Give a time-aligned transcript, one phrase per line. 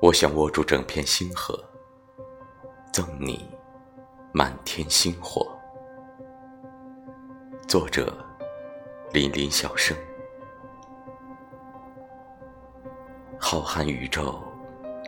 [0.00, 1.58] 我想握住整片星河，
[2.92, 3.50] 赠你
[4.32, 5.50] 满天星火。
[7.66, 8.16] 作者：
[9.12, 9.96] 林林小生。
[13.40, 14.40] 浩瀚宇宙，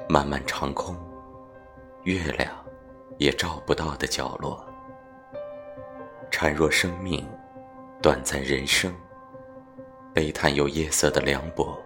[0.09, 0.96] 漫漫长空，
[2.03, 2.53] 月亮
[3.17, 4.67] 也照不到的角落，
[6.32, 7.25] 孱弱生命，
[8.03, 8.93] 短暂人生，
[10.13, 11.79] 悲叹有夜色的凉薄，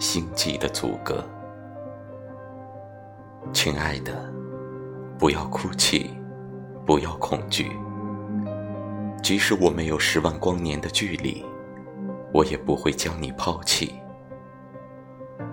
[0.00, 1.22] 星际的阻隔。
[3.52, 4.32] 亲爱的，
[5.18, 6.10] 不要哭泣，
[6.86, 7.70] 不要恐惧。
[9.22, 11.44] 即使我没有十万光年的距离，
[12.32, 13.94] 我也不会将你抛弃。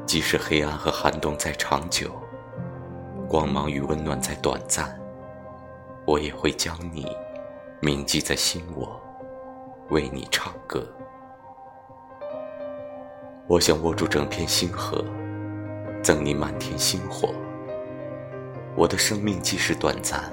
[0.06, 2.10] 即使黑暗和寒冬再长久，
[3.28, 5.00] 光芒与温暖再短暂，
[6.08, 7.06] 我也会将你
[7.82, 9.00] 铭记在心窝，
[9.90, 10.84] 为你唱歌。
[13.46, 15.04] 我想握住整片星河，
[16.02, 17.30] 赠你满天星火。
[18.80, 20.32] 我的生命即使短暂，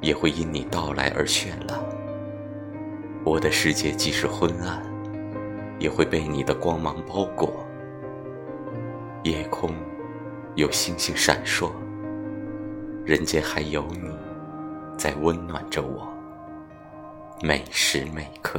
[0.00, 1.78] 也会因你到来而绚烂。
[3.22, 4.82] 我的世界即使昏暗，
[5.78, 7.52] 也会被你的光芒包裹。
[9.24, 9.74] 夜空
[10.54, 11.70] 有星星闪烁，
[13.04, 14.10] 人间还有你
[14.96, 16.08] 在温暖着我，
[17.42, 18.58] 每时每刻。